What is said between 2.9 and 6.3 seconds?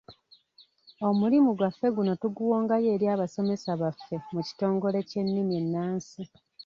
eri abasomesa baffe mu kitongole ky’ennimi ennansi.